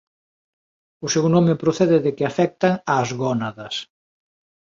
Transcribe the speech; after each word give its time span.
O 1.05 1.07
seu 1.13 1.25
nome 1.35 1.53
procede 1.63 1.97
de 2.05 2.11
que 2.17 2.25
afectan 2.27 2.73
ás 2.97 3.09
gónadas. 3.21 3.75